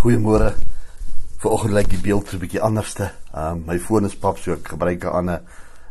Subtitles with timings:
[0.00, 0.54] Goeiemôre.
[1.42, 3.10] Vanoggend lyk die beeld so 'n bietjie anderste.
[3.36, 5.42] Ehm um, my foon is pap so ek gebruik 'n ander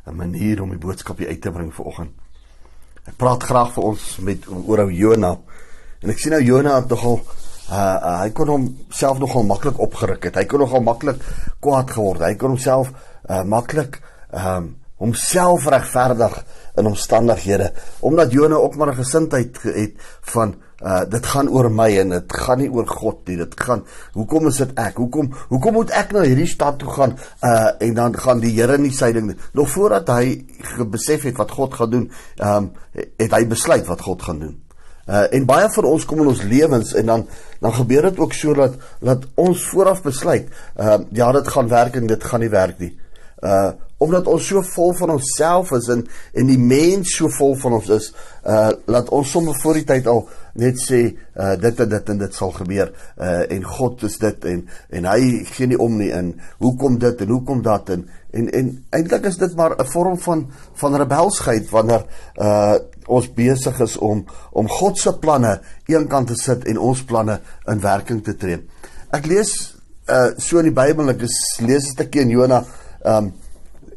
[0.07, 2.09] 'n manier om die boodskap uit te bring vanoggend.
[3.05, 5.37] Ek praat graag vir ons met oor ou Jona.
[6.01, 7.21] En ek sien nou Jona het nogal
[7.69, 10.35] uh, uh hy kon homself nogal maklik opgeruk het.
[10.35, 11.21] Hy kon nogal maklik
[11.59, 12.21] kwaad geword.
[12.21, 12.91] Hy kon homself
[13.29, 14.01] uh maklik
[14.33, 16.39] ehm um, homself regverdig
[16.79, 17.71] in omstandighede
[18.05, 22.33] omdat Jona ook maar 'n gesindheid het van uh dit gaan oor my en dit
[22.33, 23.83] gaan nie oor God nie dit gaan
[24.15, 24.95] hoekom is dit ek?
[24.95, 28.77] Hoekom hoekom moet ek na hierdie stad toe gaan uh en dan gaan die Here
[28.77, 30.45] nie sy ding nog voordat hy
[30.87, 32.07] besef het wat God gaan doen
[32.37, 34.55] um het hy besluit wat God gaan doen.
[35.07, 37.27] Uh en baie van ons kom in ons lewens en dan
[37.59, 40.47] dan gebeur dit ook so dat dat ons vooraf besluit
[40.79, 42.95] uh ja dit gaan werk en dit gaan nie werk nie.
[43.43, 47.75] Uh omdat ons so vol van onsself is en en die mens so vol van
[47.79, 48.11] ons is,
[48.47, 50.23] uh laat ons sommer voor die tyd al
[50.59, 51.01] net sê
[51.35, 54.61] uh dit en dit en dit sal gebeur uh en God is dit en
[54.99, 56.31] en hy gee nie om nie in
[56.63, 60.47] hoekom dit en hoekom dat en en en eintlik is dit maar 'n vorm van
[60.81, 62.05] van rebelsheid wanneer
[62.37, 62.77] uh
[63.09, 67.79] ons besig is om om God se planne eenkant te sit en ons planne in
[67.81, 68.59] werking te tree.
[69.11, 69.75] Ek lees
[70.07, 72.63] uh so in die Bybel, ek lees 'n stukkie in Jona
[73.03, 73.33] um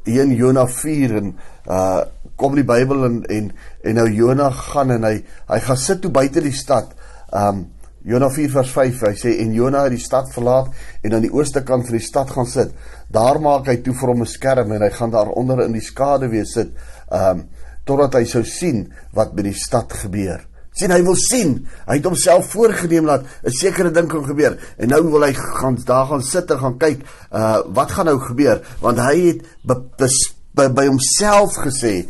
[0.05, 1.33] 1 Jona 4 en
[1.69, 2.03] uh
[2.37, 3.51] kom die Bybel en en
[3.85, 5.15] en nou Jona gaan en hy
[5.49, 6.95] hy gaan sit toe buite die stad.
[7.31, 7.67] Um
[8.03, 10.73] Jona 4 vers 5 hy sê en Jona het die stad verlaat
[11.05, 12.73] en aan die ooste kant van die stad gaan sit.
[13.15, 15.85] Daar maak hy toe vir hom 'n skerm en hy gaan daar onder in die
[15.85, 16.75] skade weer sit.
[17.11, 17.47] Um
[17.85, 20.47] totdat hy sou sien wat met die stad gebeur
[20.79, 21.57] sien hy wil sien.
[21.87, 24.59] Hy het homself voorgeneem dat 'n sekere ding kan gebeur.
[24.79, 28.19] En nou wil hy gaan daar gaan sit en gaan kyk uh wat gaan nou
[28.19, 28.61] gebeur?
[28.81, 30.09] Want hy het be, be,
[30.55, 32.07] by, by homself gesê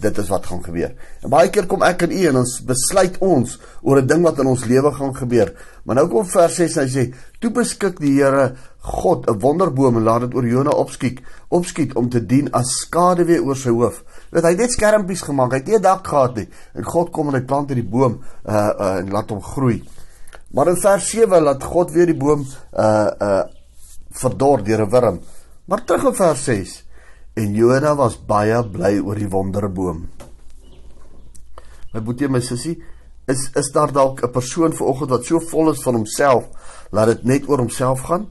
[0.00, 3.18] dit is wat gaan gebeur en baie keer kom ek en u en ons besluit
[3.20, 6.76] ons oor 'n ding wat in ons lewe gaan gebeur maar nou kom vers 6
[6.76, 11.20] hy sê toe beskik die Here God 'n wonderboom en laat dit oor Jona opskiet
[11.48, 14.02] opskiet om te dien as skade weer oor sy hoof
[14.36, 16.48] dat hy net skermpies gemaak het, nie 'n dak gehad nie.
[16.74, 19.82] En God kom en hy plant hierdie boom uh uh en laat hom groei.
[20.50, 23.44] Maar in vers 7 laat God weer die boom uh uh
[24.10, 25.20] verdor deur 'n wurm.
[25.64, 26.84] Maar terug in vers 6
[27.36, 30.06] en Jona was baie bly oor die wonderboom.
[31.92, 32.78] My boetie my sussie,
[33.28, 36.44] is is daar dalk 'n persoon vanoggend wat so vol is van homself,
[36.90, 38.26] laat dit net oor homself gaan?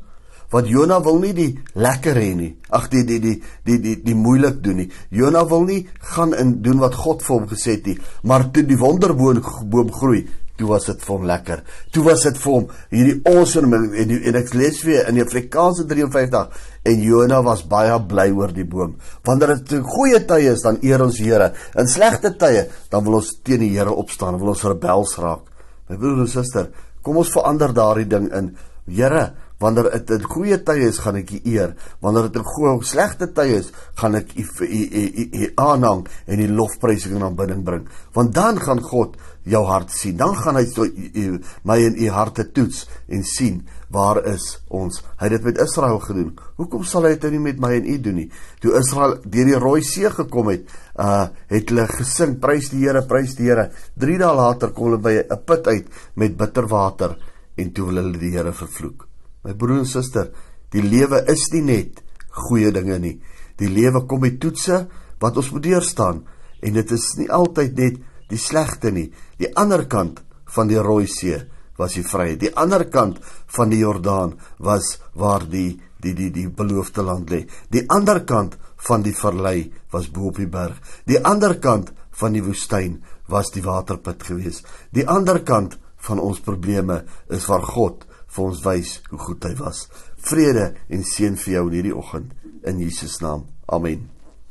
[0.56, 2.52] want Jona wil nie die lekker hê nie.
[2.70, 4.90] Ag die die die die die die moeilik doen nie.
[5.10, 5.82] Jona wil nie
[6.14, 9.92] gaan in doen wat God vir hom gesê het nie, maar toe die wonderboom boom
[9.92, 11.64] groei, toe was dit vir hom lekker.
[11.92, 15.26] Toe was dit vir hom hierdie awesome en die, en ek lees weer in die
[15.26, 16.62] Afrikaanse 53
[16.92, 18.96] en Jona was baie bly oor die boom.
[19.26, 21.52] Wanneer dit goeie tye is, dan eer ons Here.
[21.80, 25.48] In slegte tye, dan wil ons teen die Here opstaan, wil ons rebels raak.
[25.90, 26.70] My broer en suster,
[27.06, 28.54] kom ons verander daardie ding in.
[28.86, 29.28] Here,
[29.66, 31.74] wanneer dit in goeie tye is gaan ek u eer.
[32.06, 37.16] Wanneer dit in goeie slegte tye is gaan ek u u aanhang en die lofprysing
[37.18, 37.88] en aanbidding bring.
[38.14, 40.18] Want dan gaan God jou hart sien.
[40.18, 41.26] Dan gaan hy so u
[41.66, 45.02] my in u harte toets en sien waar is ons.
[45.20, 46.34] Hy het dit met Israel gedoen.
[46.60, 48.28] Hoekom sal hy dit nou nie met my en u doen nie?
[48.64, 50.70] Toe Israel deur die rooi see gekom het
[51.02, 53.70] uh het hulle gesing prys die Here prys die Here.
[54.02, 57.18] 3 dae later kom hulle by 'n put uit met bitter water
[57.56, 59.15] en toe wil hulle die Here vervloek
[59.46, 60.32] My broer en suster,
[60.74, 62.02] die lewe is nie net
[62.48, 63.16] goeie dinge nie.
[63.62, 64.86] Die lewe kom met toetse
[65.22, 66.24] wat ons moet deurstaan
[66.66, 68.00] en dit is nie altyd net
[68.32, 69.12] die slegte nie.
[69.38, 70.24] Die ander kant
[70.56, 71.38] van die Rooi See
[71.78, 72.40] was die vryheid.
[72.42, 73.20] Die ander kant
[73.56, 77.46] van die Jordaan was waar die die die die beloofde land lê.
[77.70, 78.58] Die ander kant
[78.88, 80.78] van die verlei was bo op die berg.
[81.06, 83.00] Die ander kant van die woestyn
[83.32, 84.66] was die waterput geweest.
[84.92, 89.54] Die ander kant van ons probleme is waar God vir ons wys hoe goed hy
[89.62, 89.86] was.
[90.26, 92.34] Vrede en seën vir jou in hierdie oggend
[92.66, 93.46] in Jesus naam.
[93.68, 94.15] Amen.